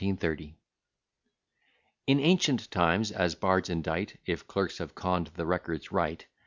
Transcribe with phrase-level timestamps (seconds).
[0.13, 0.55] _i, 30.
[2.07, 6.25] In ancient times, as bards indite, (If clerks have conn'd the records right.)